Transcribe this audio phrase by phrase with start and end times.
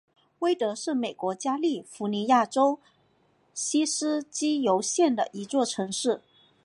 [0.39, 2.79] 威德是美国加利福尼亚州
[3.53, 6.23] 锡斯基尤县的一座城市。